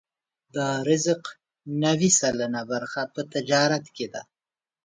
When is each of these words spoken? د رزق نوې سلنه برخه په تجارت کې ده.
د 0.55 0.57
رزق 0.89 1.23
نوې 1.83 2.09
سلنه 2.19 2.61
برخه 2.71 3.01
په 3.13 3.21
تجارت 3.33 3.85
کې 3.95 4.07
ده. 4.13 4.21